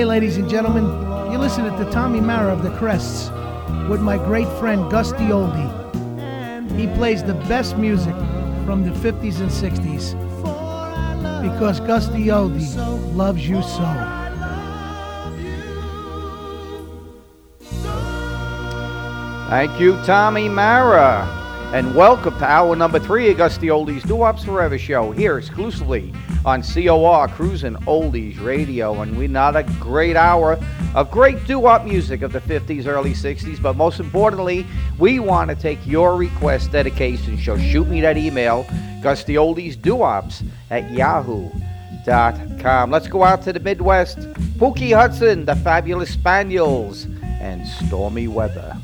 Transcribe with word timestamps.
Ladies 0.00 0.38
and 0.38 0.48
gentlemen, 0.48 0.84
you're 1.30 1.38
listening 1.38 1.76
to 1.76 1.90
Tommy 1.92 2.20
Mara 2.20 2.52
of 2.52 2.62
the 2.62 2.70
Crests 2.78 3.30
with 3.88 4.00
my 4.00 4.16
great 4.16 4.48
friend 4.58 4.90
Gus 4.90 5.12
D 5.12 5.18
Oldie. 5.18 5.68
He 6.76 6.86
plays 6.96 7.22
the 7.22 7.34
best 7.34 7.76
music 7.76 8.14
from 8.64 8.82
the 8.82 8.90
50s 8.90 9.40
and 9.40 9.50
60s 9.50 10.14
because 11.42 11.80
Gus 11.80 12.08
D 12.08 12.28
Oldie 12.28 13.14
loves 13.14 13.46
you 13.46 13.62
so. 13.62 13.84
Thank 19.50 19.78
you, 19.78 19.92
Tommy 20.04 20.48
Mara. 20.48 21.28
And 21.74 21.94
welcome 21.94 22.36
to 22.38 22.44
hour 22.44 22.74
number 22.74 22.98
three 22.98 23.30
of 23.30 23.36
Gus 23.36 23.58
D 23.58 23.68
Oldies 23.68 24.06
Doo 24.08 24.16
Wops 24.16 24.44
Forever 24.44 24.78
show 24.78 25.12
here 25.12 25.36
exclusively 25.36 26.12
on 26.44 26.62
COR 26.62 27.28
Cruising 27.28 27.74
Oldies 27.86 28.42
Radio. 28.42 29.02
And 29.02 29.16
we 29.16 29.28
not 29.28 29.56
a 29.56 29.62
great 29.78 30.16
hour 30.16 30.58
of 30.94 31.10
great 31.10 31.44
doo 31.46 31.58
wop 31.58 31.84
music 31.84 32.22
of 32.22 32.32
the 32.32 32.40
50s, 32.40 32.86
early 32.86 33.12
60s. 33.12 33.60
But 33.60 33.76
most 33.76 34.00
importantly, 34.00 34.66
we 34.98 35.20
want 35.20 35.50
to 35.50 35.56
take 35.56 35.84
your 35.86 36.16
request 36.16 36.72
dedication. 36.72 37.38
So 37.38 37.58
shoot 37.58 37.88
me 37.88 38.00
that 38.00 38.16
email, 38.16 38.66
Gus 39.02 39.24
D 39.24 39.34
Oldies 39.34 39.80
Doo 39.80 39.96
Wops 39.96 40.42
at 40.70 40.90
yahoo.com. 40.90 42.90
Let's 42.90 43.08
go 43.08 43.24
out 43.24 43.42
to 43.42 43.52
the 43.52 43.60
Midwest. 43.60 44.18
Pookie 44.58 44.94
Hudson, 44.94 45.44
the 45.44 45.56
Fabulous 45.56 46.12
Spaniels, 46.12 47.06
and 47.22 47.66
Stormy 47.66 48.28
Weather. 48.28 48.76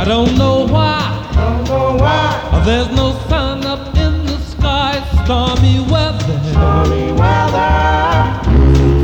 I 0.00 0.04
don't 0.06 0.34
know 0.38 0.66
why. 0.66 1.30
Don't 1.34 1.62
know 1.64 1.94
why. 1.94 2.62
There's 2.64 2.88
no 2.96 3.12
sun 3.28 3.66
up 3.66 3.94
in 3.94 4.24
the 4.24 4.38
sky. 4.38 4.94
Stormy 5.24 5.80
weather. 5.92 6.40
Stormy 6.52 7.12
weather. 7.12 8.50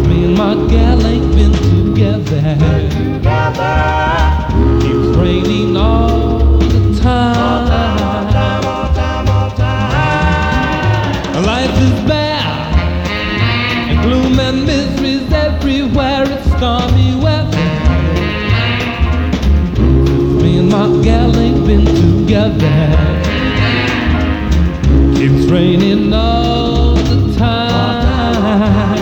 Me 0.08 0.24
and 0.24 0.38
my 0.38 0.54
gal 0.70 1.06
ain't 1.06 1.34
been 1.34 1.52
together. 1.52 2.40
Together. 2.88 3.76
Keeps 4.80 5.18
raining 5.18 5.76
all 5.76 6.15
Keeps 25.16 25.50
raining 25.50 26.12
all 26.12 26.94
the 26.94 27.36
time. 27.36 28.96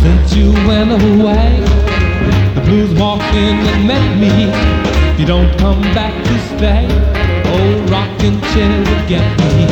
Since 0.00 0.34
you 0.34 0.52
went 0.66 0.92
away, 0.92 1.60
the 2.54 2.62
blues 2.64 2.98
walked 2.98 3.34
in 3.34 3.56
and 3.66 3.86
met 3.86 4.18
me. 4.18 4.50
If 5.12 5.20
you 5.20 5.26
don't 5.26 5.54
come 5.58 5.82
back 5.92 6.14
to 6.24 6.38
stay, 6.56 6.86
oh, 7.44 7.52
old 7.52 7.90
rocking 7.90 8.40
chair 8.52 8.84
get 9.06 9.38
me. 9.40 9.66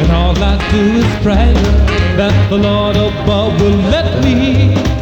And 0.00 0.10
all 0.10 0.36
I 0.42 0.58
do 0.72 0.82
is 0.98 1.14
pray 1.22 1.52
that 2.16 2.34
the 2.50 2.58
Lord 2.58 2.96
above 2.96 3.60
will 3.60 3.78
let 3.88 4.24
me. 4.24 4.99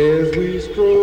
As 0.00 0.34
we 0.34 0.58
stroll 0.60 0.99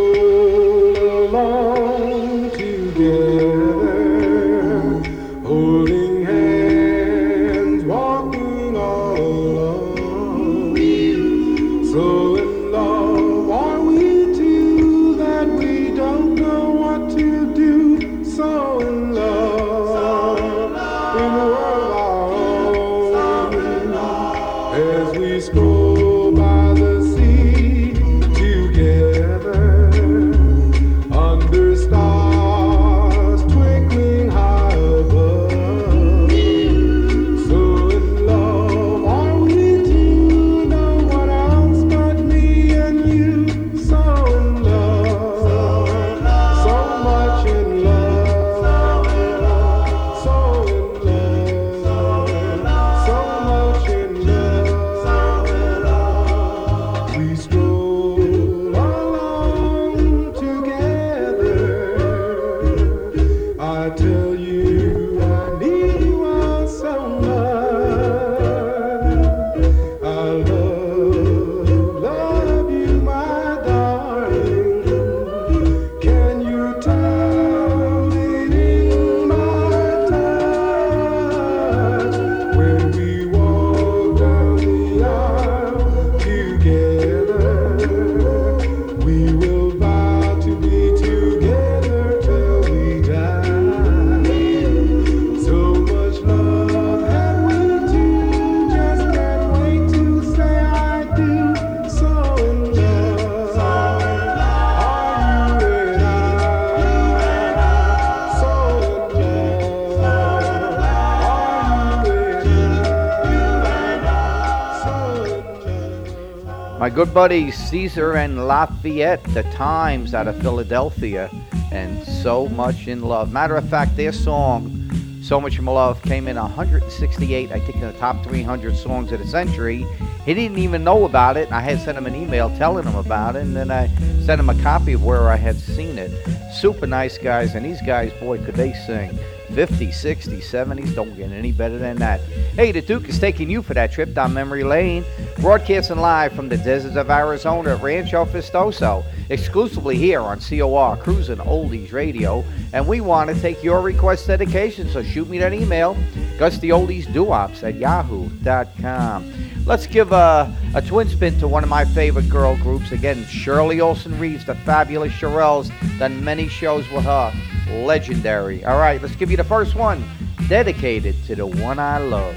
My 116.87 116.93
good 116.95 117.13
buddies 117.13 117.57
Caesar 117.69 118.13
and 118.13 118.47
Lafayette, 118.47 119.21
the 119.33 119.43
Tymes 119.51 120.13
out 120.13 120.25
of 120.25 120.41
Philadelphia, 120.41 121.29
and 121.69 122.01
So 122.07 122.47
Much 122.47 122.87
in 122.87 123.01
Love. 123.01 123.29
Matter 123.29 123.57
of 123.57 123.67
fact, 123.67 123.97
their 123.97 124.13
song, 124.13 124.89
So 125.21 125.41
Much 125.41 125.59
in 125.59 125.65
Love, 125.65 126.01
came 126.03 126.29
in 126.29 126.37
168, 126.37 127.51
I 127.51 127.59
think, 127.59 127.75
in 127.75 127.81
the 127.81 127.91
top 127.99 128.23
300 128.23 128.73
songs 128.77 129.11
of 129.11 129.19
the 129.19 129.27
century. 129.27 129.85
He 130.23 130.33
didn't 130.33 130.59
even 130.59 130.85
know 130.85 131.03
about 131.03 131.35
it. 131.35 131.51
I 131.51 131.59
had 131.59 131.81
sent 131.81 131.97
him 131.97 132.05
an 132.05 132.15
email 132.15 132.55
telling 132.57 132.85
him 132.85 132.95
about 132.95 133.35
it, 133.35 133.41
and 133.41 133.53
then 133.53 133.69
I 133.69 133.93
sent 134.23 134.39
him 134.39 134.49
a 134.49 134.55
copy 134.63 134.93
of 134.93 135.03
where 135.03 135.27
I 135.27 135.35
had 135.35 135.57
seen 135.57 135.97
it. 135.97 136.11
Super 136.53 136.87
nice 136.87 137.17
guys, 137.17 137.53
and 137.53 137.65
these 137.65 137.81
guys, 137.81 138.13
boy, 138.13 138.41
could 138.45 138.55
they 138.55 138.71
sing. 138.71 139.19
50s, 139.57 139.95
60s, 139.95 140.43
70s, 140.43 140.93
don't 140.93 141.17
get 141.17 141.31
any 141.31 141.51
better 141.51 141.79
than 141.79 141.95
that. 141.95 142.21
Hey, 142.53 142.71
the 142.71 142.79
Duke 142.79 143.09
is 143.09 143.17
taking 143.17 143.49
you 143.49 143.63
for 143.63 143.73
that 143.73 143.91
trip 143.91 144.13
down 144.13 144.31
memory 144.31 144.63
lane, 144.63 145.03
broadcasting 145.39 145.97
live 145.97 146.31
from 146.33 146.47
the 146.47 146.57
deserts 146.57 146.95
of 146.95 147.09
Arizona 147.09 147.75
at 147.75 147.81
Rancho 147.81 148.25
Festoso, 148.25 149.03
exclusively 149.29 149.97
here 149.97 150.21
on 150.21 150.39
COR, 150.39 150.95
Cruising 150.97 151.37
Oldies 151.37 151.91
Radio. 151.91 152.45
And 152.71 152.87
we 152.87 153.01
want 153.01 153.31
to 153.31 153.41
take 153.41 153.63
your 153.63 153.81
request 153.81 154.27
dedication, 154.27 154.89
so 154.89 155.01
shoot 155.01 155.27
me 155.27 155.39
that 155.39 155.53
email, 155.53 155.95
gustyoldieSduops 156.37 157.63
at 157.63 157.77
yahoo.com. 157.77 159.46
Let's 159.67 159.85
give 159.85 160.13
a, 160.13 160.55
a 160.75 160.81
twin 160.81 161.09
spin 161.09 161.37
to 161.39 161.47
one 161.47 161.61
of 161.61 161.67
my 161.69 161.83
favorite 161.83 162.29
girl 162.29 162.55
groups. 162.55 162.93
Again, 162.93 163.25
Shirley 163.25 163.81
Alston 163.81 164.17
Reeves, 164.17 164.45
the 164.45 164.55
fabulous 164.55 165.11
Shirelles, 165.11 165.69
done 165.99 166.23
many 166.23 166.47
shows 166.47 166.89
with 166.89 167.03
her 167.03 167.33
legendary. 167.69 168.63
All 168.63 168.79
right, 168.79 169.01
let's 169.01 169.17
give 169.17 169.29
you 169.29 169.35
the 169.35 169.43
first 169.43 169.75
one, 169.75 170.05
dedicated 170.47 171.21
to 171.25 171.35
the 171.35 171.45
one 171.45 171.79
I 171.79 171.97
love. 171.97 172.33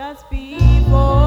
just 0.05 0.29
before 0.29 1.24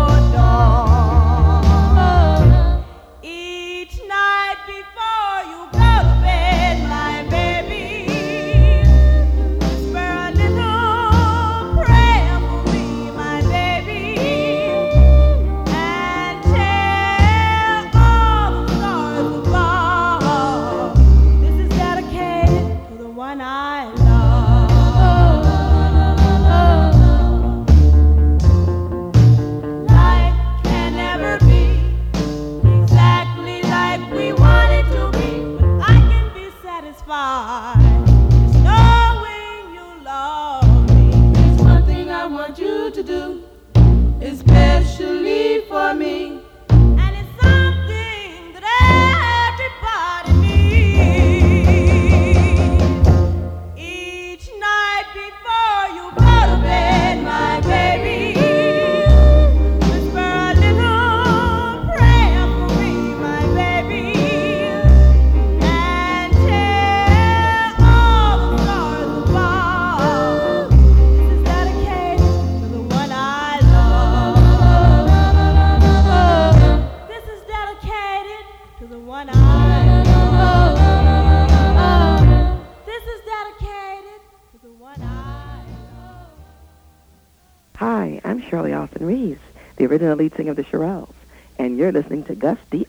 original 89.98 90.16
lead 90.16 90.36
singer 90.36 90.50
of 90.52 90.56
the 90.56 90.62
Shirelles, 90.62 91.12
and 91.58 91.76
you're 91.76 91.90
listening 91.90 92.22
to 92.24 92.36
Gus 92.36 92.58
the 92.70 92.86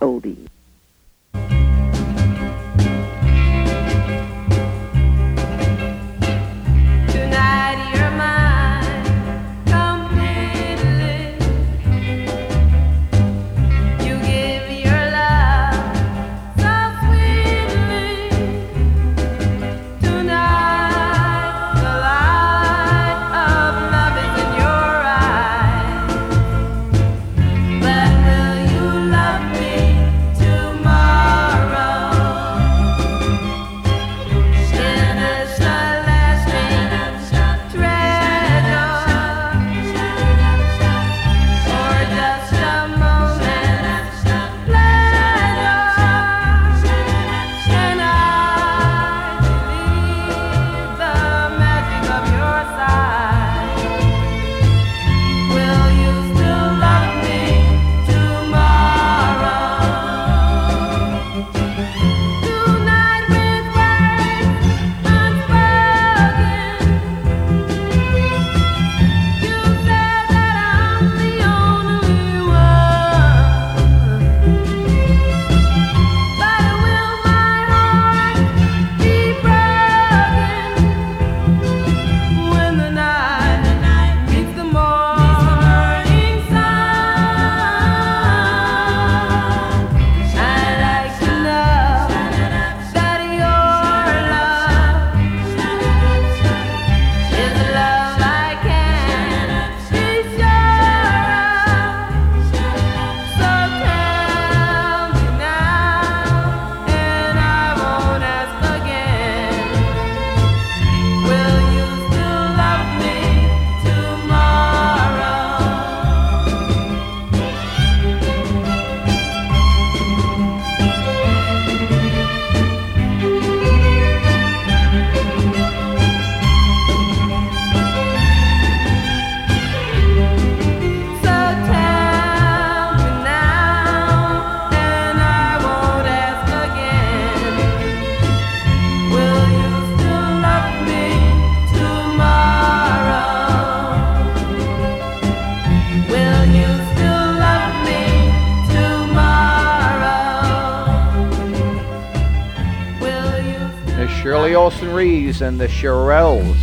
and 155.49 155.59
the 155.59 155.67
Shirelles. 155.67 156.55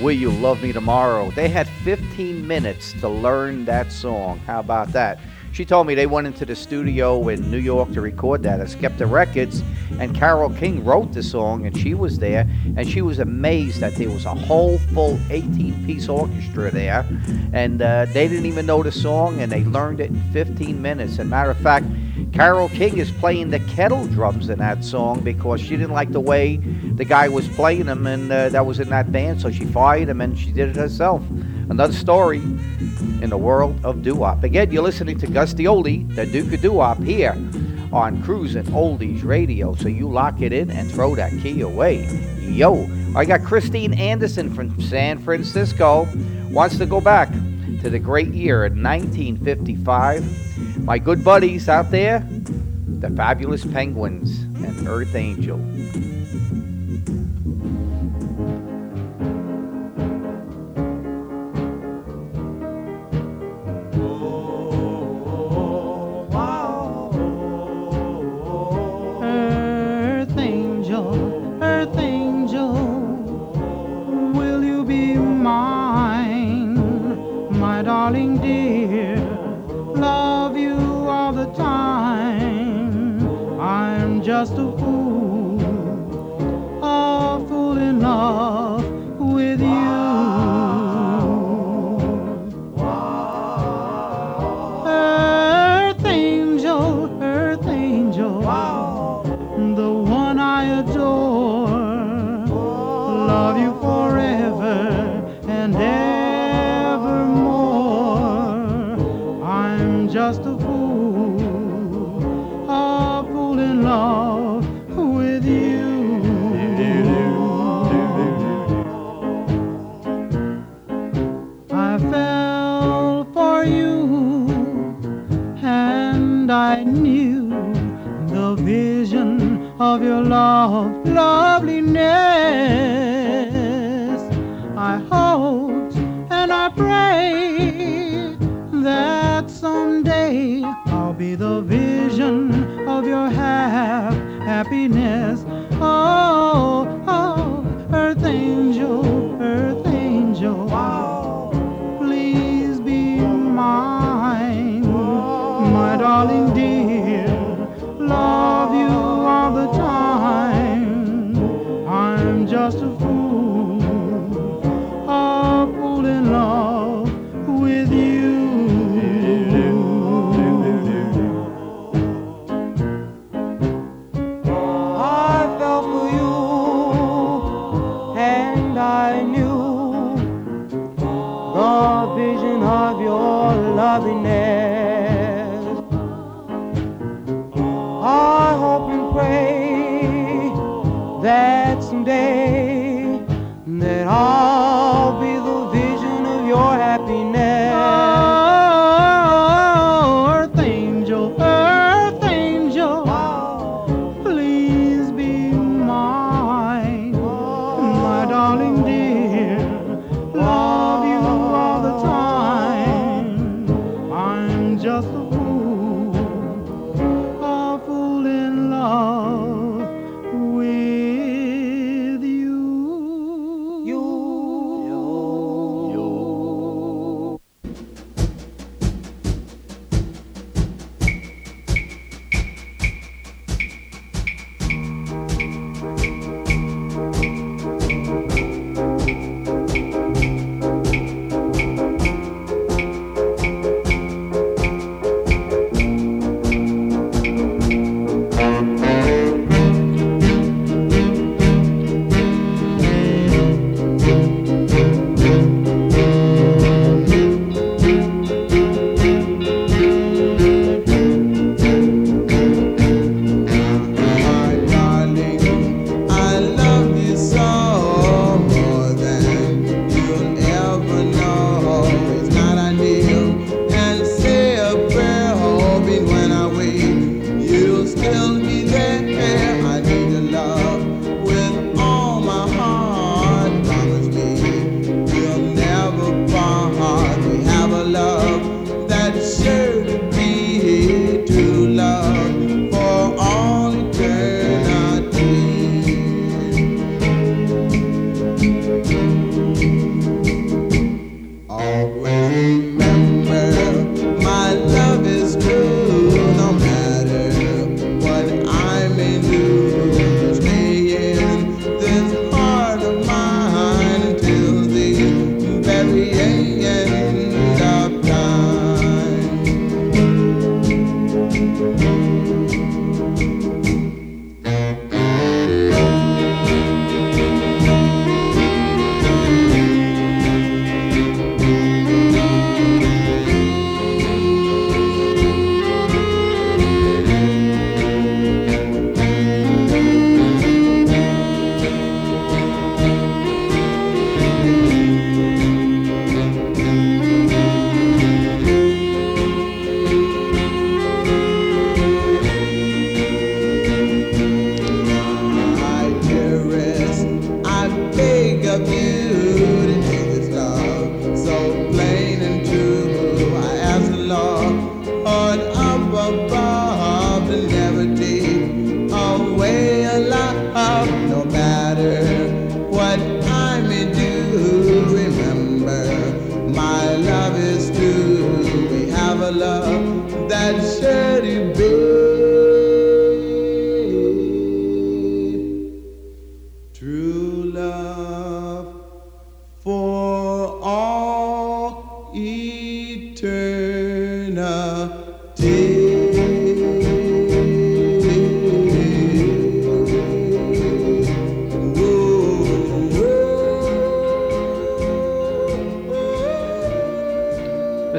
Will 0.00 0.10
You 0.10 0.32
Love 0.32 0.60
Me 0.60 0.72
Tomorrow? 0.72 1.30
They 1.30 1.48
had 1.48 1.68
15 1.68 2.44
minutes 2.44 2.92
to 2.94 3.08
learn 3.08 3.64
that 3.66 3.92
song. 3.92 4.40
How 4.40 4.58
about 4.58 4.88
that? 4.88 5.20
She 5.52 5.64
told 5.64 5.86
me 5.86 5.94
they 5.94 6.06
went 6.06 6.26
into 6.26 6.44
the 6.44 6.56
studio 6.56 7.28
in 7.28 7.48
New 7.48 7.58
York 7.58 7.92
to 7.92 8.00
record 8.00 8.42
that 8.42 8.58
at 8.58 8.98
the 8.98 9.06
Records, 9.06 9.62
and 10.00 10.16
Carole 10.16 10.50
King 10.50 10.84
wrote 10.84 11.12
the 11.12 11.22
song, 11.22 11.64
and 11.64 11.78
she 11.78 11.94
was 11.94 12.18
there, 12.18 12.44
and 12.76 12.88
she 12.88 13.02
was 13.02 13.20
amazed 13.20 13.78
that 13.80 13.94
there 13.94 14.10
was 14.10 14.24
a 14.24 14.34
whole 14.34 14.78
full 14.78 15.16
18 15.30 15.86
piece 15.86 16.08
orchestra 16.08 16.72
there, 16.72 17.06
and 17.52 17.80
uh, 17.80 18.06
they 18.06 18.26
didn't 18.26 18.46
even 18.46 18.66
know 18.66 18.82
the 18.82 18.90
song, 18.90 19.40
and 19.40 19.52
they 19.52 19.62
learned 19.62 20.00
it 20.00 20.10
in 20.10 20.20
15 20.32 20.82
minutes. 20.82 21.20
And 21.20 21.30
matter 21.30 21.50
of 21.50 21.58
fact, 21.58 21.86
Carole 22.32 22.68
King 22.68 22.98
is 22.98 23.10
playing 23.10 23.50
the 23.50 23.60
kettle 23.60 24.06
drums 24.06 24.48
in 24.48 24.58
that 24.58 24.84
song 24.84 25.20
because 25.20 25.60
she 25.60 25.70
didn't 25.70 25.92
like 25.92 26.12
the 26.12 26.20
way 26.20 26.56
the 26.56 27.04
guy 27.04 27.28
was 27.28 27.48
playing 27.48 27.86
them, 27.86 28.06
and 28.06 28.30
uh, 28.30 28.48
that 28.50 28.64
was 28.64 28.80
in 28.80 28.88
that 28.90 29.10
band, 29.10 29.40
so 29.40 29.50
she 29.50 29.64
fired 29.64 30.08
him 30.08 30.20
and 30.20 30.38
she 30.38 30.52
did 30.52 30.68
it 30.68 30.76
herself. 30.76 31.22
Another 31.70 31.92
story 31.92 32.38
in 33.20 33.30
the 33.30 33.36
world 33.36 33.78
of 33.84 34.02
doo-wop. 34.02 34.44
Again, 34.44 34.70
you're 34.70 34.82
listening 34.82 35.18
to 35.18 35.26
Gus 35.26 35.52
the 35.54 35.64
Oldie, 35.64 36.14
the 36.14 36.26
Duke 36.26 36.52
of 36.52 36.60
Doo-wop 36.60 37.02
here 37.02 37.32
on 37.92 38.22
Cruising 38.22 38.64
Oldies 38.64 39.24
Radio. 39.24 39.74
So 39.74 39.88
you 39.88 40.08
lock 40.08 40.40
it 40.40 40.52
in 40.52 40.70
and 40.70 40.90
throw 40.90 41.14
that 41.16 41.32
key 41.42 41.60
away. 41.62 42.06
Yo, 42.40 42.88
I 43.16 43.24
got 43.24 43.42
Christine 43.42 43.94
Anderson 43.94 44.54
from 44.54 44.80
San 44.80 45.18
Francisco. 45.18 46.08
Wants 46.50 46.78
to 46.78 46.86
go 46.86 47.00
back 47.00 47.30
to 47.82 47.90
the 47.90 47.98
great 47.98 48.32
year 48.34 48.64
of 48.64 48.72
1955. 48.72 50.47
My 50.88 50.98
good 50.98 51.22
buddies 51.22 51.68
out 51.68 51.90
there, 51.90 52.26
the 52.30 53.10
Fabulous 53.10 53.62
Penguins 53.62 54.44
and 54.64 54.88
Earth 54.88 55.14
Angel. 55.14 55.58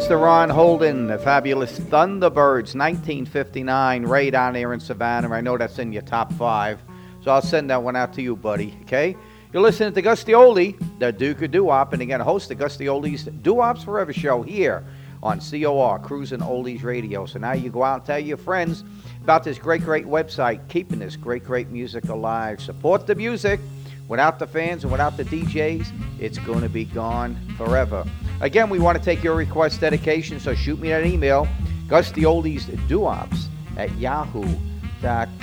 Mr. 0.10 0.20
Ron 0.20 0.50
Holden, 0.50 1.06
the 1.06 1.20
fabulous 1.20 1.78
Thunderbirds, 1.78 2.74
1959, 2.74 4.08
right 4.08 4.34
on 4.34 4.54
there 4.54 4.74
in 4.74 4.80
Savannah. 4.80 5.30
I 5.32 5.40
know 5.42 5.56
that's 5.56 5.78
in 5.78 5.94
your 5.94 6.02
top 6.02 6.34
five, 6.34 6.82
so 7.22 7.30
I'll 7.30 7.44
send 7.44 7.70
that 7.70 7.84
one 7.84 7.96
out 7.96 8.14
to 8.14 8.24
you, 8.24 8.36
buddy. 8.36 8.76
Okay? 8.82 9.16
You're 9.54 9.62
listening 9.62 9.94
to 9.94 10.02
Gus 10.02 10.24
Oldie, 10.24 10.76
the 10.98 11.12
Duke 11.12 11.44
of 11.44 11.52
Doo-Wop, 11.52 11.94
and 11.94 12.02
again, 12.02 12.22
host 12.22 12.50
of 12.50 12.58
Gus 12.58 12.76
Oldie's 12.78 13.26
Doo-Wops 13.26 13.84
Forever 13.84 14.12
show 14.12 14.42
here 14.42 14.84
on 15.22 15.40
COR, 15.40 16.00
Cruising 16.00 16.40
Oldies 16.40 16.82
Radio. 16.82 17.28
So 17.28 17.38
now 17.38 17.52
you 17.52 17.70
go 17.70 17.84
out 17.84 17.98
and 17.98 18.06
tell 18.06 18.18
your 18.18 18.38
friends 18.38 18.84
about 19.22 19.44
this 19.44 19.60
great, 19.60 19.84
great 19.84 20.08
website, 20.08 20.68
keeping 20.70 20.98
this 20.98 21.16
great, 21.18 21.44
great 21.44 21.70
music 21.70 22.10
alive. 22.10 22.60
Support 22.62 23.06
the 23.06 23.14
music. 23.14 23.60
Without 24.08 24.40
the 24.40 24.48
fans 24.48 24.82
and 24.82 24.92
without 24.92 25.18
the 25.18 25.26
DJs, 25.26 25.94
it's 26.20 26.40
going 26.40 26.62
to 26.62 26.70
be 26.70 26.86
gone 26.86 27.38
forever. 27.58 28.04
Again, 28.42 28.70
we 28.70 28.80
want 28.80 28.98
to 28.98 29.04
take 29.04 29.22
your 29.22 29.36
request 29.36 29.82
dedication, 29.82 30.40
so 30.40 30.56
shoot 30.56 30.80
me 30.80 30.94
an 30.94 31.06
email, 31.06 31.48
GustyOldiesDuops 31.88 33.46
at 33.76 33.94
yahoo.com. 33.98 34.58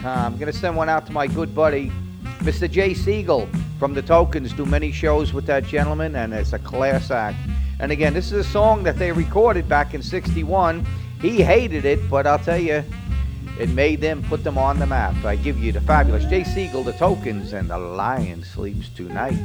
I'm 0.05 0.39
going 0.39 0.51
to 0.51 0.59
send 0.59 0.77
one 0.77 0.89
out 0.89 1.05
to 1.07 1.13
my 1.13 1.27
good 1.27 1.55
buddy, 1.55 1.93
Mr. 2.39 2.71
Jay 2.71 2.95
Siegel 2.95 3.49
from 3.79 3.93
the 3.93 4.01
Tokens. 4.01 4.55
Do 4.55 4.65
many 4.65 4.93
shows 4.93 5.35
with 5.35 5.45
that 5.47 5.65
gentleman, 5.65 6.17
and 6.17 6.33
it's 6.33 6.55
a 6.55 6.59
class 6.59 7.11
act. 7.11 7.37
And 7.81 7.93
again, 7.93 8.15
this 8.15 8.33
is 8.33 8.47
a 8.47 8.51
song 8.51 8.83
that 8.85 8.99
they 8.99 9.13
recorded 9.13 9.69
back 9.69 9.93
in 9.93 10.03
61. 10.03 10.87
He 11.21 11.43
hated 11.43 11.85
it, 11.85 12.09
but 12.09 12.27
I'll 12.27 12.39
tell 12.39 12.59
you, 12.59 12.83
it 13.59 13.69
made 13.71 14.01
them 14.01 14.23
put 14.23 14.43
them 14.43 14.57
on 14.57 14.79
the 14.79 14.87
map. 14.87 15.23
I 15.25 15.37
give 15.37 15.59
you 15.59 15.73
the 15.73 15.83
fabulous 15.83 16.25
Jay 16.25 16.45
Siegel, 16.45 16.83
the 16.83 16.93
Tokens, 16.93 17.53
and 17.53 17.69
the 17.69 17.79
Lion 17.79 18.43
Sleeps 18.43 18.89
Tonight. 18.91 19.39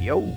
Yo. 0.00 0.36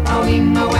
In 0.27 0.53
the 0.53 0.71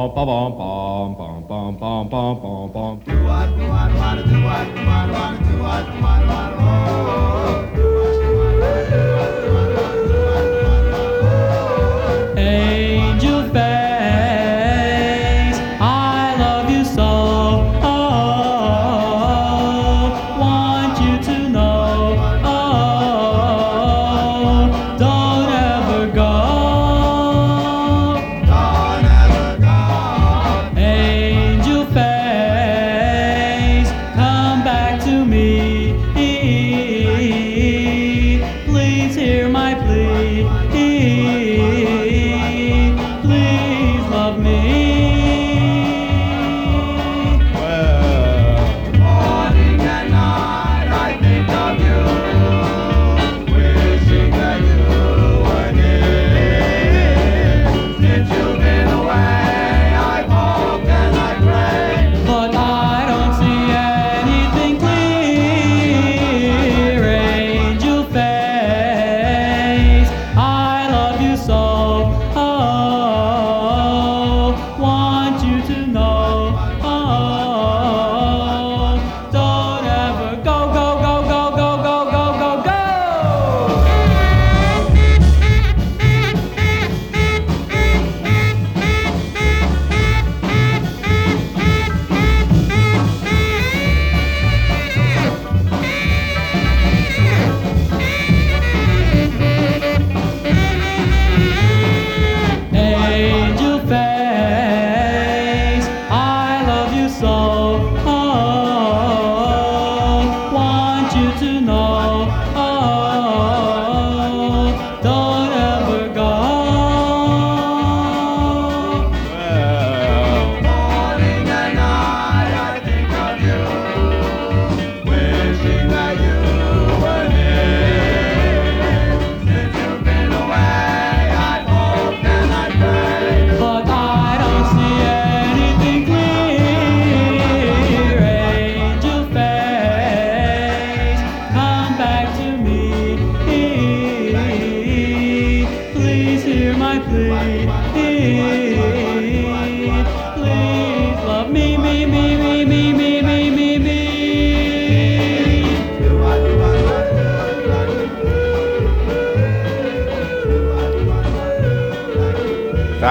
Angel 0.00 0.69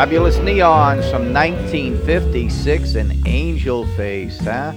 Fabulous 0.10 0.38
Neons 0.38 1.08
from 1.12 1.32
1956 1.32 2.96
and 2.96 3.28
Angel 3.28 3.86
Face, 3.96 4.40
huh? 4.40 4.72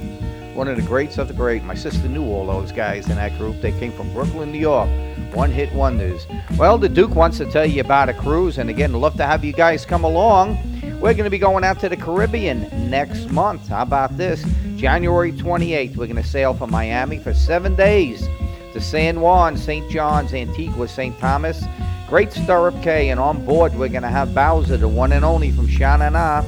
One 0.52 0.68
of 0.68 0.76
the 0.76 0.82
greats 0.82 1.16
of 1.16 1.26
the 1.26 1.32
great. 1.32 1.64
My 1.64 1.74
sister 1.74 2.06
knew 2.06 2.26
all 2.26 2.44
those 2.44 2.70
guys 2.70 3.08
in 3.08 3.16
that 3.16 3.38
group. 3.38 3.58
They 3.62 3.72
came 3.72 3.92
from 3.92 4.12
Brooklyn, 4.12 4.52
New 4.52 4.58
York. 4.58 4.90
One 5.32 5.50
hit 5.50 5.72
wonders. 5.72 6.26
Well, 6.58 6.76
the 6.76 6.90
Duke 6.90 7.14
wants 7.14 7.38
to 7.38 7.46
tell 7.46 7.64
you 7.64 7.80
about 7.80 8.10
a 8.10 8.12
cruise, 8.12 8.58
and 8.58 8.68
again, 8.68 8.92
love 8.92 9.16
to 9.16 9.24
have 9.24 9.42
you 9.42 9.54
guys 9.54 9.86
come 9.86 10.04
along. 10.04 10.58
We're 11.00 11.14
going 11.14 11.24
to 11.24 11.30
be 11.30 11.38
going 11.38 11.64
out 11.64 11.80
to 11.80 11.88
the 11.88 11.96
Caribbean 11.96 12.90
next 12.90 13.30
month. 13.30 13.68
How 13.68 13.84
about 13.84 14.18
this? 14.18 14.44
January 14.76 15.32
28th, 15.32 15.96
we're 15.96 16.08
going 16.08 16.16
to 16.16 16.22
sail 16.22 16.52
from 16.52 16.70
Miami 16.70 17.18
for 17.18 17.32
seven 17.32 17.74
days 17.74 18.28
to 18.74 18.82
San 18.82 19.22
Juan, 19.22 19.56
St. 19.56 19.90
John's, 19.90 20.34
Antigua, 20.34 20.86
St. 20.86 21.18
Thomas. 21.18 21.64
Great 22.12 22.30
Stirrup 22.30 22.74
Cay, 22.82 23.08
and 23.08 23.18
on 23.18 23.42
board 23.42 23.74
we're 23.74 23.88
going 23.88 24.02
to 24.02 24.08
have 24.10 24.34
Bowser, 24.34 24.76
the 24.76 24.86
one 24.86 25.12
and 25.12 25.24
only 25.24 25.50
from 25.50 25.66
Sha 25.66 25.96
Na 25.96 26.10
Na, 26.10 26.44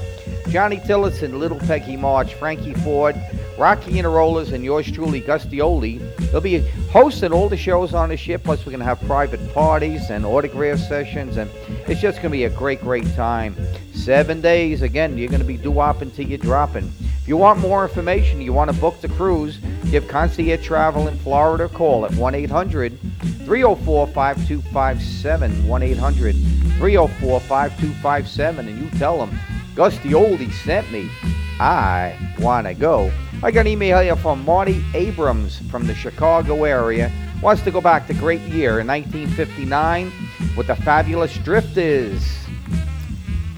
Johnny 0.51 0.79
Tillotson, 0.87 1.41
Little 1.41 1.59
Peggy 1.59 1.97
March, 1.97 2.35
Frankie 2.35 2.75
Ford, 2.75 3.17
Rocky 3.57 3.99
and 3.99 4.05
the 4.05 4.11
Rollers, 4.11 4.53
and 4.53 4.63
yours 4.63 4.93
truly, 4.93 5.21
Gus 5.21 5.47
D 5.47 5.61
Oldie. 5.61 6.01
They'll 6.31 6.43
be 6.43 6.59
hosting 6.91 7.33
all 7.33 7.49
the 7.49 7.57
shows 7.57 7.95
on 7.95 8.11
the 8.11 8.17
ship, 8.19 8.45
plus 8.45 8.59
we're 8.59 8.73
going 8.73 8.81
to 8.81 8.85
have 8.85 9.01
private 9.07 9.55
parties 9.55 10.11
and 10.11 10.27
autograph 10.27 10.81
sessions, 10.81 11.39
and 11.39 11.51
it's 11.89 11.99
just 11.99 12.19
going 12.19 12.31
to 12.31 12.37
be 12.37 12.45
a 12.45 12.51
great, 12.51 12.83
great 12.83 13.11
time. 13.15 13.57
Seven 13.95 14.43
days, 14.43 14.83
again, 14.83 15.17
you're 15.17 15.31
going 15.31 15.41
to 15.41 15.47
be 15.47 15.57
doo-wopping 15.57 16.11
till 16.11 16.29
you're 16.29 16.37
dropping. 16.37 16.93
If 17.01 17.27
you 17.27 17.39
want 17.39 17.59
more 17.61 17.89
information, 17.89 18.43
you 18.43 18.53
want 18.53 18.71
to 18.71 18.77
book 18.79 19.01
the 19.01 19.09
cruise, 19.09 19.57
give 19.91 20.09
Concierge 20.09 20.63
Travel 20.63 21.09
in 21.09 21.17
Florida 21.17 21.65
a 21.65 21.69
call 21.71 22.05
at 22.05 22.13
1-800 22.13 22.99
304 23.45 24.07
5257 24.09 25.69
1 25.69 25.83
800 25.83 26.35
304 26.35 27.41
5257 27.41 28.69
and 28.69 28.79
you 28.79 28.99
tell 28.99 29.19
them 29.19 29.39
Gus 29.75 29.99
the 29.99 30.13
Oldie 30.13 30.53
sent 30.53 30.91
me. 30.93 31.11
I 31.59 32.17
want 32.39 32.67
to 32.69 32.75
go. 32.75 33.13
I 33.43 33.51
got 33.51 33.63
an 33.63 33.67
email 33.69 34.01
here 34.01 34.15
from 34.17 34.45
Marty 34.45 34.85
Abrams 34.95 35.59
from 35.71 35.87
the 35.87 35.95
Chicago 35.95 36.65
area. 36.65 37.11
Wants 37.43 37.63
to 37.63 37.71
go 37.71 37.81
back 37.81 38.07
to 38.07 38.15
great 38.15 38.41
year 38.43 38.81
in 38.81 38.87
1959 38.87 40.13
with 40.57 40.69
the 40.69 40.77
fabulous 40.77 41.37
Drifters. 41.39 42.23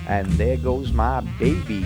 And 0.08 0.26
there 0.32 0.56
goes 0.56 0.92
my 0.92 1.20
baby. 1.38 1.84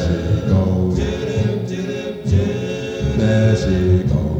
She 0.00 0.29
magic 3.30 4.39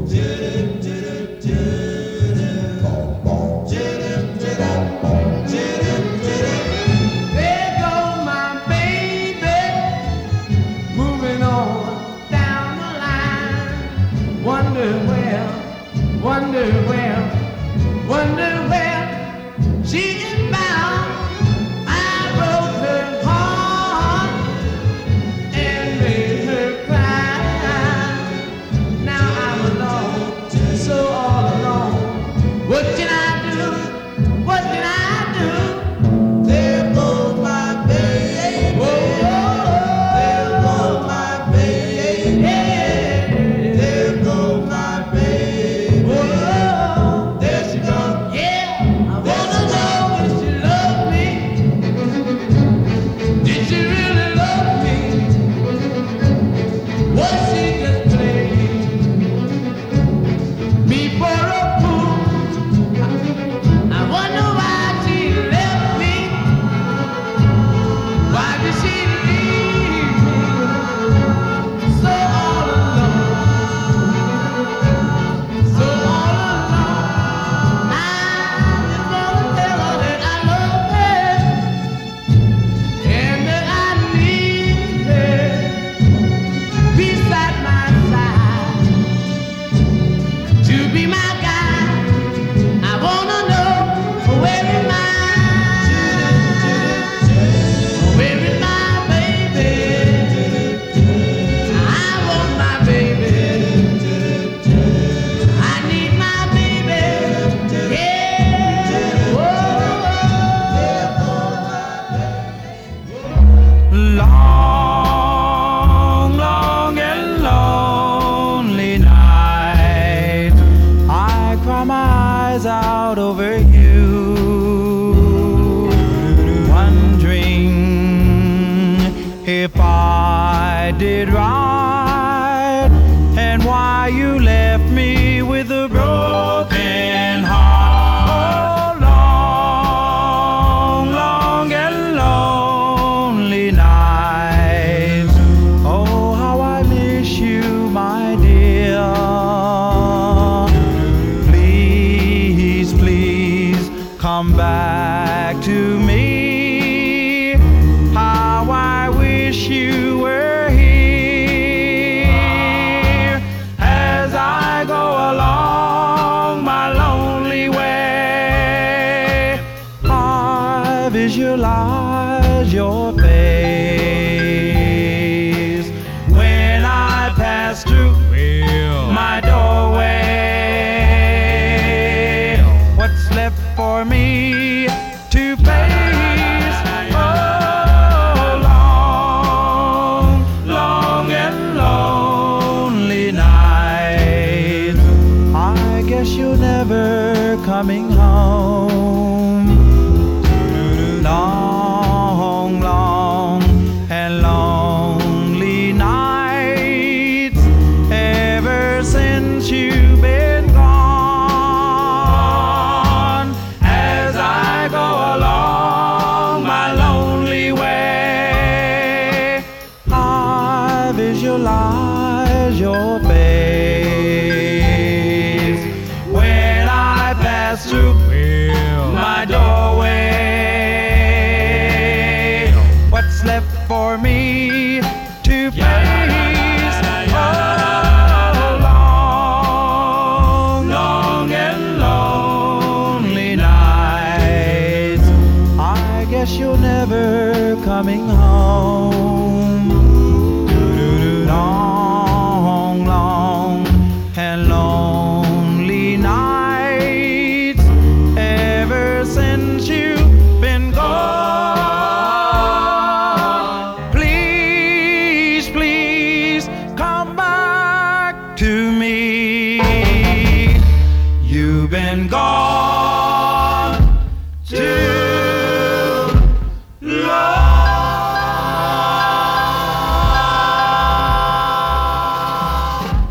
visualize 171.31 172.75
your 172.75 173.13
face 173.13 173.40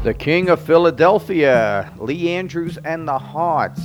The 0.10 0.15
King 0.15 0.50
of 0.50 0.60
Philadelphia, 0.60 1.93
Lee 2.00 2.30
Andrews 2.30 2.80
and 2.84 3.08
the 3.08 3.19
Hearts. 3.19 3.80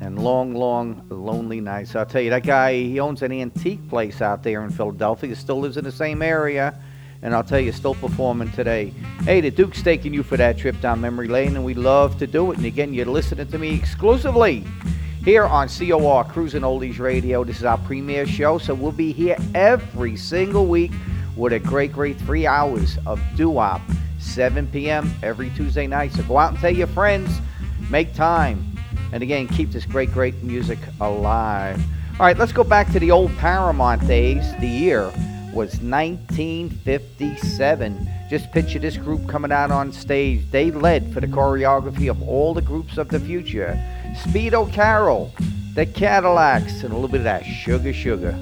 And 0.00 0.18
long, 0.18 0.54
long, 0.54 1.04
lonely 1.10 1.60
nights. 1.60 1.94
I'll 1.94 2.06
tell 2.06 2.22
you, 2.22 2.30
that 2.30 2.42
guy, 2.42 2.72
he 2.72 2.98
owns 3.00 3.20
an 3.20 3.32
antique 3.32 3.86
place 3.90 4.22
out 4.22 4.42
there 4.42 4.64
in 4.64 4.70
Philadelphia. 4.70 5.28
He 5.28 5.34
still 5.34 5.60
lives 5.60 5.76
in 5.76 5.84
the 5.84 5.92
same 5.92 6.22
area. 6.22 6.80
And 7.20 7.34
I'll 7.34 7.44
tell 7.44 7.60
you, 7.60 7.70
still 7.72 7.94
performing 7.94 8.50
today. 8.52 8.94
Hey, 9.24 9.42
the 9.42 9.50
Duke's 9.50 9.82
taking 9.82 10.14
you 10.14 10.22
for 10.22 10.38
that 10.38 10.56
trip 10.56 10.80
down 10.80 11.02
memory 11.02 11.28
lane, 11.28 11.54
and 11.54 11.66
we 11.66 11.74
love 11.74 12.18
to 12.20 12.26
do 12.26 12.50
it. 12.52 12.56
And 12.56 12.64
again, 12.64 12.94
you're 12.94 13.04
listening 13.04 13.48
to 13.48 13.58
me 13.58 13.74
exclusively 13.74 14.64
here 15.22 15.44
on 15.44 15.68
COR 15.68 16.24
Cruising 16.24 16.62
Oldies 16.62 16.98
Radio. 16.98 17.44
This 17.44 17.58
is 17.58 17.64
our 17.64 17.76
premiere 17.76 18.26
show, 18.26 18.56
so 18.56 18.72
we'll 18.72 18.90
be 18.90 19.12
here 19.12 19.36
every 19.54 20.16
single 20.16 20.64
week 20.64 20.92
with 21.36 21.52
a 21.52 21.58
great, 21.58 21.92
great 21.92 22.16
three 22.20 22.46
hours 22.46 22.96
of 23.04 23.20
doo-wop, 23.36 23.82
7 24.26 24.66
p.m. 24.68 25.12
every 25.22 25.50
Tuesday 25.50 25.86
night. 25.86 26.12
So 26.12 26.22
go 26.24 26.38
out 26.38 26.52
and 26.52 26.60
tell 26.60 26.74
your 26.74 26.88
friends, 26.88 27.30
make 27.90 28.14
time, 28.14 28.76
and 29.12 29.22
again, 29.22 29.46
keep 29.48 29.70
this 29.70 29.86
great, 29.86 30.12
great 30.12 30.42
music 30.42 30.78
alive. 31.00 31.80
All 32.18 32.26
right, 32.26 32.36
let's 32.36 32.52
go 32.52 32.64
back 32.64 32.92
to 32.92 33.00
the 33.00 33.10
old 33.10 33.34
Paramount 33.36 34.06
days. 34.06 34.44
The 34.60 34.66
year 34.66 35.04
was 35.52 35.80
1957. 35.80 38.08
Just 38.28 38.52
picture 38.52 38.78
this 38.78 38.96
group 38.96 39.28
coming 39.28 39.52
out 39.52 39.70
on 39.70 39.92
stage. 39.92 40.50
They 40.50 40.70
led 40.70 41.12
for 41.12 41.20
the 41.20 41.26
choreography 41.26 42.08
of 42.10 42.26
all 42.28 42.54
the 42.54 42.62
groups 42.62 42.96
of 42.98 43.08
the 43.08 43.20
future. 43.20 43.78
Speedo 44.14 44.72
Carroll, 44.72 45.32
the 45.74 45.86
Cadillacs, 45.86 46.82
and 46.82 46.92
a 46.92 46.94
little 46.94 47.08
bit 47.08 47.18
of 47.18 47.24
that 47.24 47.44
Sugar 47.44 47.92
Sugar. 47.92 48.36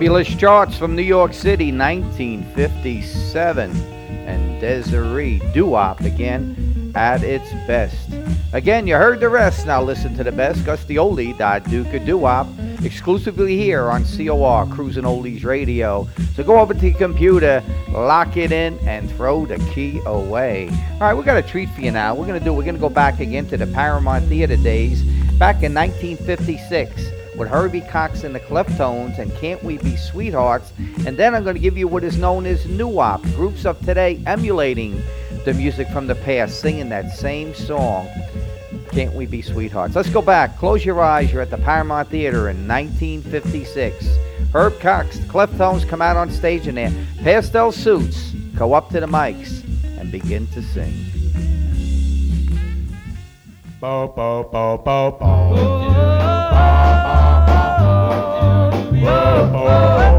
Fabulous 0.00 0.34
charts 0.34 0.78
from 0.78 0.96
New 0.96 1.02
York 1.02 1.34
City, 1.34 1.70
1957. 1.70 3.70
And 3.70 4.58
Deserie 4.58 5.42
doo-wop 5.52 6.00
again 6.00 6.90
at 6.94 7.22
its 7.22 7.52
best. 7.66 8.08
Again, 8.54 8.86
you 8.86 8.94
heard 8.94 9.20
the 9.20 9.28
rest. 9.28 9.66
Now 9.66 9.82
listen 9.82 10.16
to 10.16 10.24
the 10.24 10.32
best. 10.32 10.64
Gus 10.64 10.82
D 10.84 10.94
Oldie, 10.94 11.36
Duca 11.68 12.00
Duop, 12.00 12.82
exclusively 12.82 13.58
here 13.58 13.90
on 13.90 14.04
COR, 14.04 14.64
Cruising 14.74 15.04
Oldies 15.04 15.44
Radio. 15.44 16.08
So 16.34 16.44
go 16.44 16.58
over 16.58 16.72
to 16.72 16.88
your 16.88 16.96
computer, 16.96 17.62
lock 17.90 18.38
it 18.38 18.52
in, 18.52 18.78
and 18.88 19.10
throw 19.10 19.44
the 19.44 19.58
key 19.74 20.00
away. 20.06 20.70
All 20.92 21.00
right, 21.00 21.12
we 21.12 21.22
got 21.24 21.36
a 21.36 21.42
treat 21.42 21.68
for 21.68 21.82
you 21.82 21.90
now. 21.90 22.14
We're 22.14 22.26
gonna 22.26 22.40
do. 22.40 22.54
We're 22.54 22.64
gonna 22.64 22.78
go 22.78 22.88
back 22.88 23.20
again 23.20 23.44
to 23.48 23.58
the 23.58 23.66
Paramount 23.66 24.24
Theater 24.28 24.56
days, 24.56 25.02
back 25.38 25.62
in 25.62 25.74
1956 25.74 27.19
with 27.40 27.48
Herbie 27.48 27.80
Cox 27.80 28.22
and 28.22 28.34
the 28.34 28.40
Cleftones 28.40 29.18
and 29.18 29.34
Can't 29.36 29.64
We 29.64 29.78
Be 29.78 29.96
Sweethearts. 29.96 30.74
And 31.06 31.16
then 31.16 31.34
I'm 31.34 31.42
going 31.42 31.56
to 31.56 31.60
give 31.60 31.78
you 31.78 31.88
what 31.88 32.04
is 32.04 32.18
known 32.18 32.44
as 32.44 32.66
New 32.66 32.98
Op, 32.98 33.22
groups 33.34 33.64
of 33.64 33.80
today 33.80 34.22
emulating 34.26 35.02
the 35.46 35.54
music 35.54 35.88
from 35.88 36.06
the 36.06 36.16
past, 36.16 36.60
singing 36.60 36.90
that 36.90 37.10
same 37.12 37.54
song. 37.54 38.06
Can't 38.90 39.14
We 39.14 39.24
Be 39.24 39.40
Sweethearts? 39.40 39.96
Let's 39.96 40.10
go 40.10 40.20
back. 40.20 40.58
Close 40.58 40.84
your 40.84 41.02
eyes. 41.02 41.32
You're 41.32 41.40
at 41.40 41.48
the 41.48 41.56
Paramount 41.56 42.10
Theater 42.10 42.50
in 42.50 42.68
1956. 42.68 44.06
Herb 44.52 44.78
Cox, 44.78 45.18
the 45.18 45.26
Cleftones 45.26 45.88
come 45.88 46.02
out 46.02 46.18
on 46.18 46.30
stage 46.30 46.66
in 46.66 46.74
their 46.74 46.92
pastel 47.22 47.72
suits, 47.72 48.32
go 48.54 48.74
up 48.74 48.90
to 48.90 49.00
the 49.00 49.06
mics, 49.06 49.64
and 49.98 50.12
begin 50.12 50.46
to 50.48 50.60
sing. 50.60 50.92
Bo, 53.80 54.12
bo, 54.14 54.46
bo, 54.52 54.76
bo, 54.76 55.16
bo. 55.18 56.10
Can't 59.00 60.09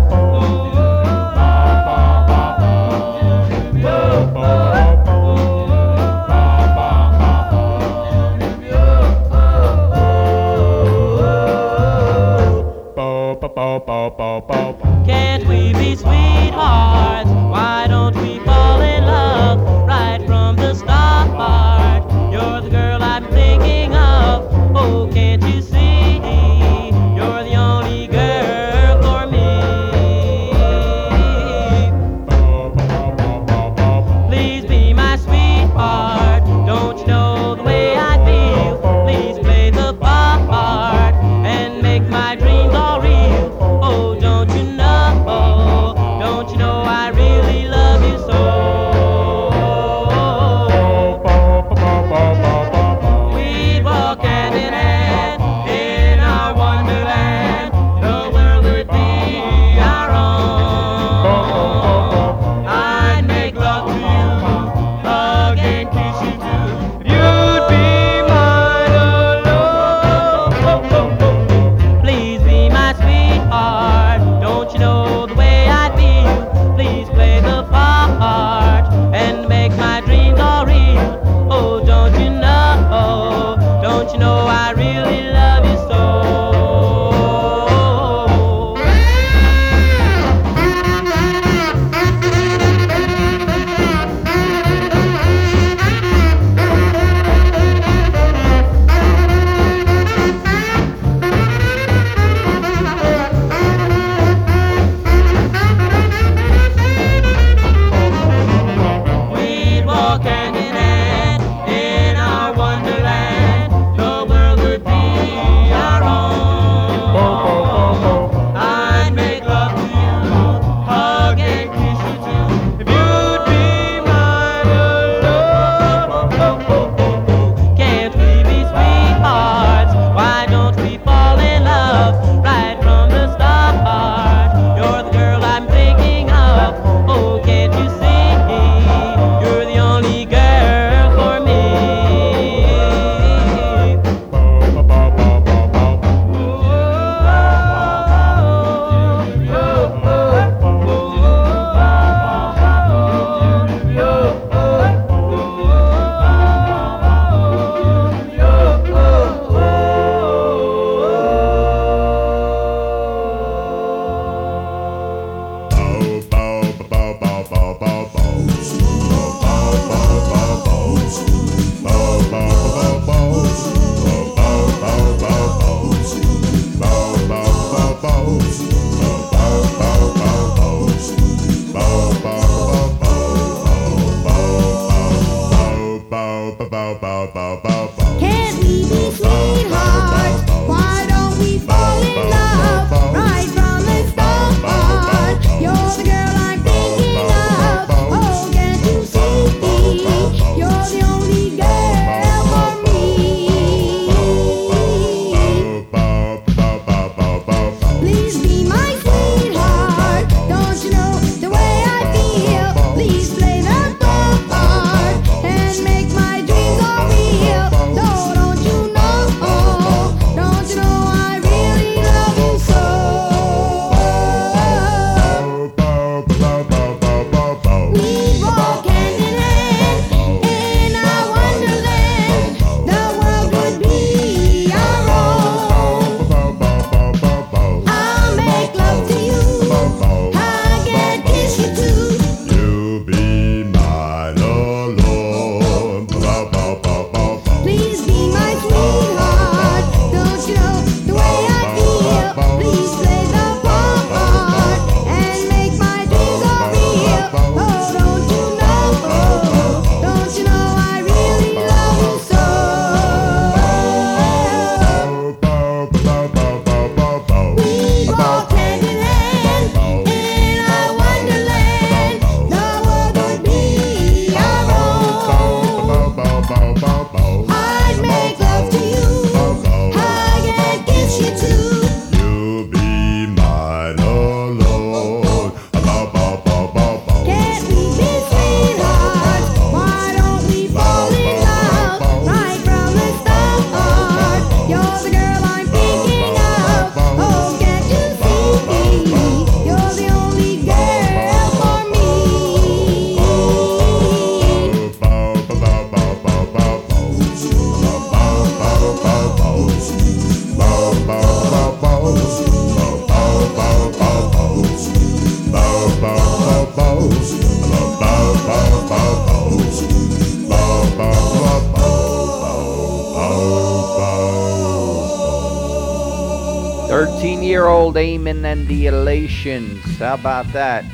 and 328.45 328.67
the 328.67 328.87
Elations. 328.87 329.83
How 329.97 330.15
about 330.15 330.51
that? 330.53 330.85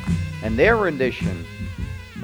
And 0.43 0.57
their 0.57 0.75
rendition 0.77 1.45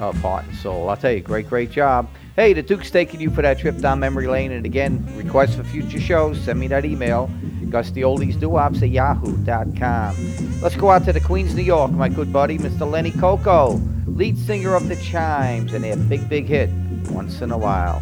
of 0.00 0.16
Heart 0.20 0.46
and 0.46 0.56
Soul. 0.56 0.88
I'll 0.88 0.96
tell 0.96 1.12
you, 1.12 1.20
great, 1.20 1.48
great 1.48 1.70
job. 1.70 2.08
Hey, 2.36 2.52
the 2.52 2.62
Duke's 2.62 2.90
taking 2.90 3.20
you 3.20 3.30
for 3.30 3.42
that 3.42 3.58
trip 3.58 3.78
down 3.78 4.00
memory 4.00 4.26
lane. 4.26 4.52
And 4.52 4.66
again, 4.66 5.06
requests 5.16 5.54
for 5.54 5.64
future 5.64 6.00
shows, 6.00 6.40
send 6.40 6.58
me 6.58 6.68
that 6.68 6.84
email. 6.84 7.30
Gus 7.70 7.90
D 7.90 8.02
Oldies 8.02 8.36
GustyOldiesDuops 8.36 8.82
at 8.82 8.90
yahoo.com. 8.90 10.60
Let's 10.60 10.76
go 10.76 10.90
out 10.90 11.04
to 11.04 11.12
the 11.12 11.20
Queens, 11.20 11.54
New 11.54 11.62
York, 11.62 11.92
my 11.92 12.08
good 12.08 12.32
buddy, 12.32 12.58
Mr. 12.58 12.90
Lenny 12.90 13.10
Coco, 13.10 13.80
lead 14.06 14.38
singer 14.38 14.74
of 14.74 14.88
the 14.88 14.96
Chimes, 14.96 15.72
and 15.72 15.84
their 15.84 15.96
big, 15.96 16.28
big 16.28 16.46
hit, 16.46 16.70
Once 17.10 17.40
in 17.40 17.50
a 17.50 17.58
While. 17.58 18.00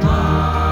Once 0.00 0.63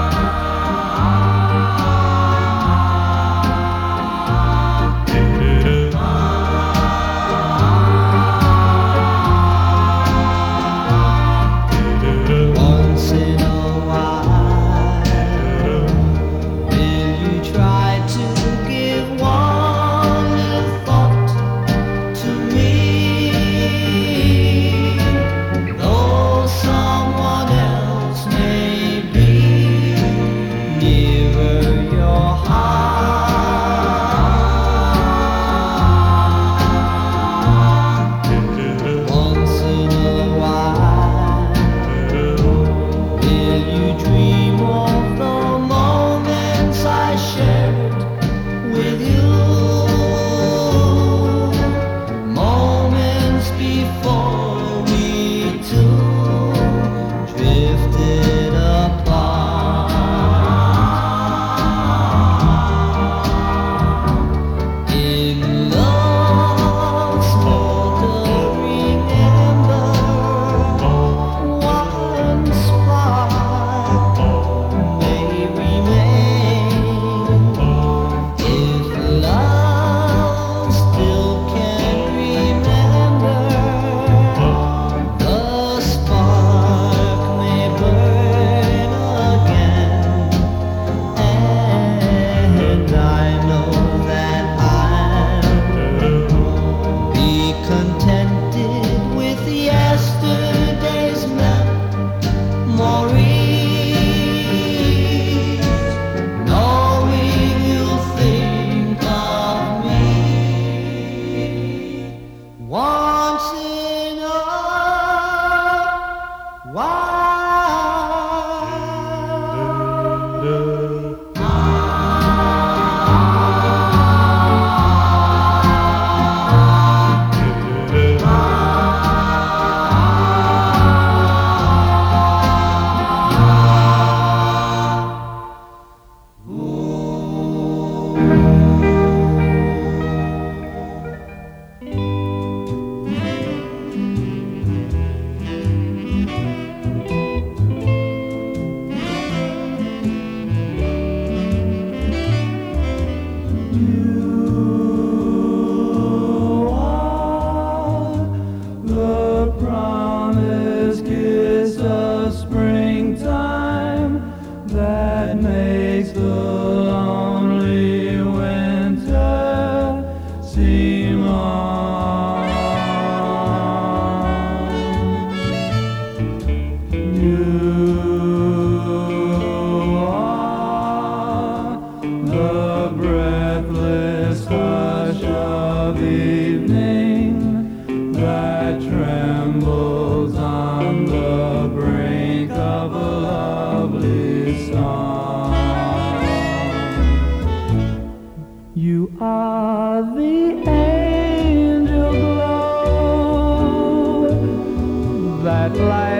life. 205.79 206.12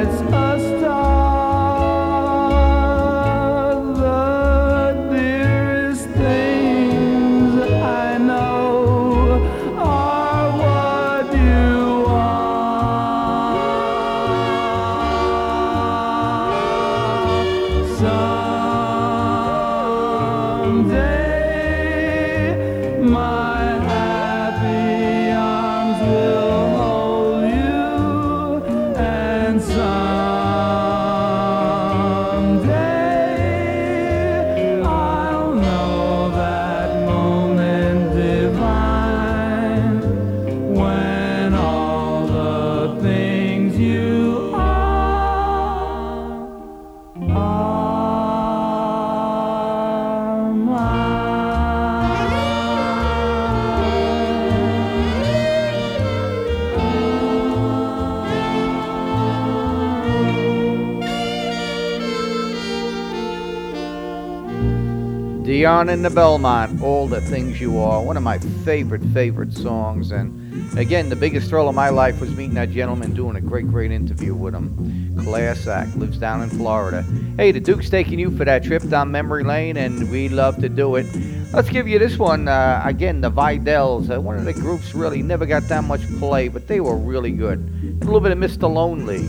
In 65.90 66.02
the 66.02 66.10
Belmont, 66.10 66.82
All 66.82 67.08
the 67.08 67.20
Things 67.20 67.60
You 67.60 67.78
Are. 67.80 68.02
One 68.02 68.16
of 68.16 68.24
my 68.24 68.38
favorite, 68.64 69.04
favorite 69.14 69.52
songs. 69.52 70.12
And 70.12 70.78
again, 70.78 71.10
the 71.10 71.16
biggest 71.16 71.50
thrill 71.50 71.68
of 71.68 71.76
my 71.76 71.90
life 71.90 72.22
was 72.22 72.30
meeting 72.32 72.54
that 72.54 72.72
gentleman, 72.72 73.14
doing 73.14 73.36
a 73.36 73.42
great, 73.42 73.68
great 73.68 73.92
interview 73.92 74.34
with 74.34 74.56
him. 74.56 75.18
Class 75.24 75.68
act, 75.68 75.96
lives 75.98 76.18
down 76.18 76.42
in 76.42 76.50
Florida. 76.50 77.04
Hey, 77.38 77.52
the 77.52 77.60
Duke's 77.60 77.90
taking 77.90 78.18
you 78.18 78.36
for 78.36 78.46
that 78.46 78.64
trip 78.64 78.82
down 78.88 79.12
memory 79.12 79.44
lane, 79.44 79.76
and 79.76 80.10
we 80.10 80.30
love 80.30 80.58
to 80.62 80.70
do 80.70 80.96
it. 80.96 81.06
Let's 81.52 81.70
give 81.70 81.88
you 81.88 82.00
this 82.00 82.18
one. 82.18 82.48
Uh, 82.48 82.82
again, 82.86 83.22
the 83.22 83.30
Videls. 83.30 84.10
Uh, 84.10 84.22
one 84.22 84.38
of 84.38 84.46
the 84.46 84.54
groups 84.54 84.96
really 84.96 85.22
never 85.22 85.46
got 85.46 85.64
that 85.68 85.84
much 85.84 86.02
play, 86.18 86.48
but 86.48 86.68
they 86.68 86.80
were 86.80 86.98
really 86.98 87.32
good. 87.32 87.60
A 88.02 88.06
little 88.06 88.22
bit 88.22 88.32
of 88.32 88.38
Mr. 88.38 88.74
Lonely. 88.74 89.28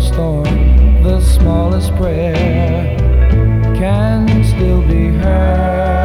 Storm, 0.00 1.02
the 1.02 1.20
smallest 1.20 1.94
prayer 1.96 2.96
can 3.76 4.44
still 4.44 4.82
be 4.82 5.08
heard. 5.08 5.99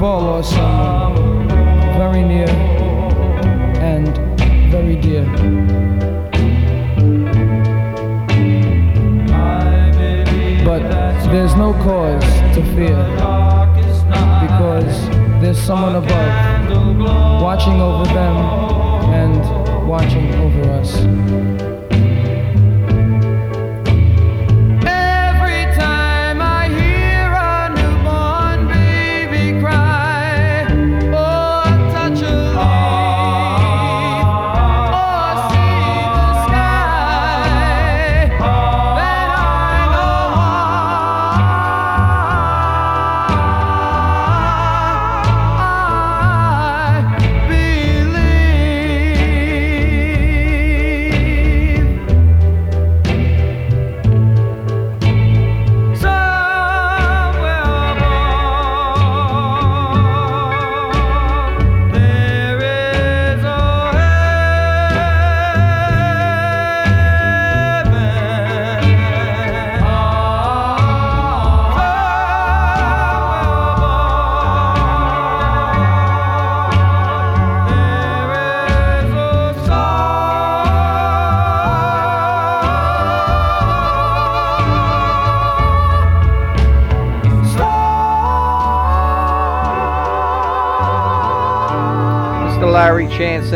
Lost 0.00 0.54
someone 0.54 1.48
very 1.98 2.22
near 2.22 2.48
and 3.82 4.16
very 4.70 4.94
dear. 4.94 5.24
But 10.64 10.82
there's 11.32 11.56
no 11.56 11.72
cause 11.82 12.22
to 12.54 12.62
fear 12.76 12.96
because 14.46 15.08
there's 15.40 15.58
someone 15.58 15.96
above 15.96 17.42
watching 17.42 17.80
over 17.80 18.04
them 18.04 18.36
and 19.12 19.88
watching 19.88 20.32
over 20.36 20.70
us. 20.70 21.67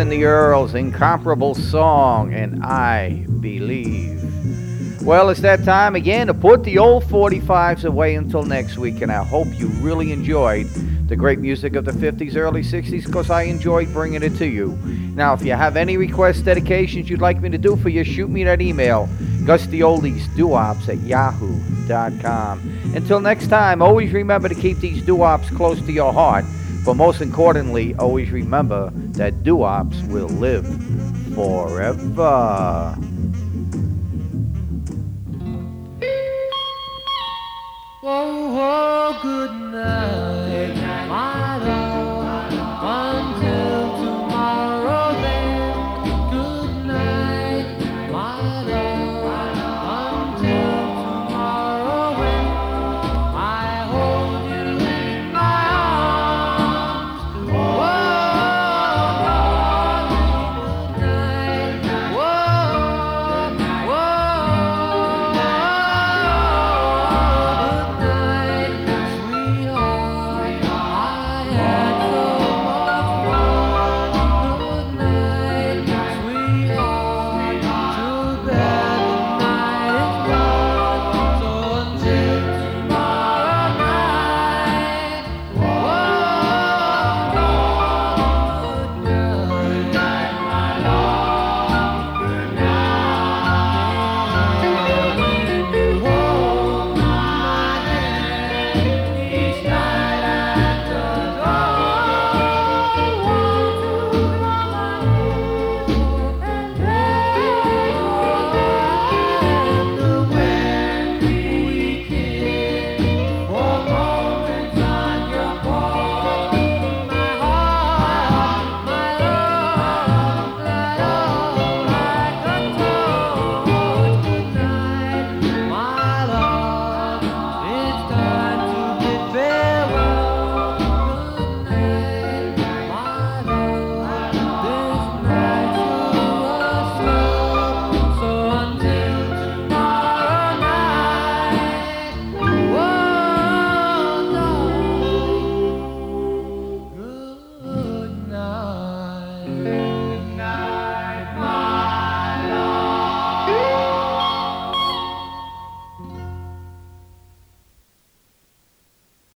And 0.03 0.11
the 0.11 0.24
Earls, 0.24 0.74
incomparable 0.74 1.55
song, 1.55 2.34
and 2.34 2.64
I 2.64 3.24
believe. 3.38 4.20
Well, 5.00 5.30
it's 5.30 5.42
that 5.42 5.62
time 5.62 5.94
again 5.94 6.26
to 6.26 6.34
put 6.34 6.64
the 6.64 6.78
old 6.78 7.05
45s 7.05 7.84
away 7.84 8.16
until 8.16 8.42
next 8.42 8.76
week, 8.78 9.00
and 9.00 9.12
I 9.12 9.22
hope 9.22 9.46
you 9.53 9.68
really 9.68 10.11
enjoyed 10.11 10.66
the 11.07 11.14
great 11.14 11.38
music 11.38 11.76
of 11.76 11.84
the 11.84 11.92
50s, 11.92 12.34
early 12.34 12.62
60s, 12.62 13.07
because 13.07 13.30
I 13.30 13.42
enjoyed 13.42 13.92
bringing 13.92 14.24
it 14.24 14.34
to 14.38 14.46
you. 14.46 14.76
Now, 15.14 15.34
if 15.34 15.42
you 15.44 15.53
have 15.53 15.76
any 15.76 15.96
requests, 15.96 16.40
dedications 16.40 17.09
you'd 17.09 17.20
like 17.20 17.40
me 17.40 17.48
to 17.50 17.59
do 17.59 17.76
for 17.76 17.88
you, 17.88 18.03
shoot 18.03 18.28
me 18.28 18.42
that 18.42 18.61
email, 18.61 19.09
gustyoldesduops 19.44 20.88
at 20.88 20.98
yahoo.com. 20.98 22.59
Until 22.96 23.20
next 23.20 23.46
time, 23.46 23.80
always 23.80 24.12
remember 24.12 24.48
to 24.48 24.57
keep 24.57 24.78
these 24.78 25.00
doo-wops 25.00 25.48
close 25.50 25.80
to 25.80 25.92
your 25.92 26.12
heart. 26.12 26.44
But 26.84 26.94
most 26.94 27.20
importantly, 27.20 27.94
always 27.94 28.32
remember 28.32 28.92
that 29.23 29.45
doo-wops 29.45 30.03
will 30.09 30.27
live 30.27 30.66
forever. 31.37 32.99